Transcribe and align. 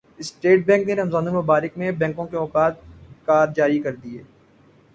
state 0.19 0.65
Bank 0.65 0.87
نے 0.87 0.93
رمضان 0.95 1.27
المبارک 1.27 1.77
میں 1.77 1.91
بینکوں 1.99 2.25
کے 2.27 2.37
اوقات 2.37 2.79
کار 3.25 3.47
جاری 3.55 3.79
کردیے 3.79 4.21